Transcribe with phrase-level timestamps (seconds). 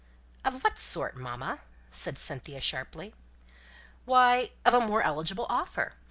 [0.43, 1.59] "Of what sort, mamma?"
[1.91, 3.13] said Cynthia, sharply.
[4.05, 5.91] "Why, of a more eligible offer.